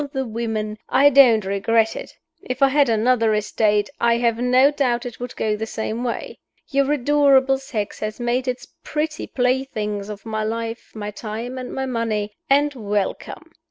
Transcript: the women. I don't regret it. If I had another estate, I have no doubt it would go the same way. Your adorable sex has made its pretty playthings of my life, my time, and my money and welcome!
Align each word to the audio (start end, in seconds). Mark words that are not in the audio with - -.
the 0.13 0.25
women. 0.25 0.79
I 0.89 1.11
don't 1.11 1.45
regret 1.45 1.95
it. 1.95 2.17
If 2.41 2.63
I 2.63 2.69
had 2.69 2.89
another 2.89 3.35
estate, 3.35 3.87
I 3.99 4.17
have 4.17 4.39
no 4.39 4.71
doubt 4.71 5.05
it 5.05 5.19
would 5.19 5.35
go 5.35 5.55
the 5.55 5.67
same 5.67 6.03
way. 6.03 6.39
Your 6.69 6.91
adorable 6.91 7.59
sex 7.59 7.99
has 7.99 8.19
made 8.19 8.47
its 8.47 8.65
pretty 8.83 9.27
playthings 9.27 10.09
of 10.09 10.25
my 10.25 10.43
life, 10.43 10.89
my 10.95 11.11
time, 11.11 11.59
and 11.59 11.71
my 11.71 11.85
money 11.85 12.31
and 12.49 12.73
welcome! 12.73 13.51